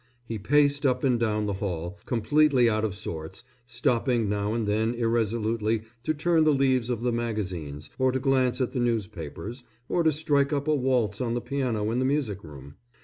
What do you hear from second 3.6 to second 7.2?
stopping now and then irresolutely to turn the leaves of the